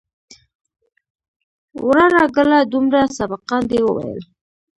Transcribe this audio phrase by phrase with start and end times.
[1.85, 4.21] وراره گله دومره سبقان دې وويل.